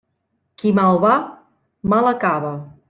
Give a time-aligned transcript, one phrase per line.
[0.61, 1.13] Qui mal va,
[1.95, 2.57] mal acaba.